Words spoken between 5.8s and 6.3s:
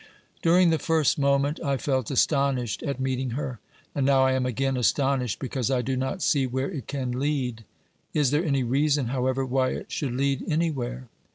do not